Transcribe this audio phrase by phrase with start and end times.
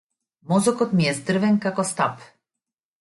[0.51, 2.29] Мозокот ми е здрвен како стап.